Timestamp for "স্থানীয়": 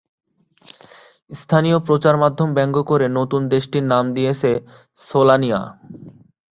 1.31-1.77